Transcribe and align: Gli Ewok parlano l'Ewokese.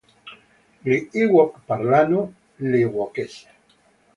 Gli 0.81 0.97
Ewok 1.13 1.59
parlano 1.63 2.33
l'Ewokese. 2.65 3.49